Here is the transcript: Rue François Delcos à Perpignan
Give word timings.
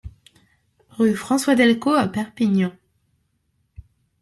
Rue 0.89 1.13
François 1.13 1.53
Delcos 1.53 1.93
à 1.93 2.07
Perpignan 2.07 2.71